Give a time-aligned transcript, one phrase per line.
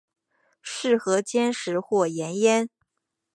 [0.63, 2.67] 适合煎食或盐腌。